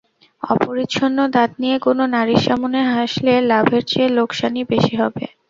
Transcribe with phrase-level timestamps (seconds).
[0.43, 5.23] অপরিচ্ছন্ন দাঁত নিয়ে কোনো নারীর সামনে হাসলে লাভের চেয়ে লোকসানই বেশি হবে।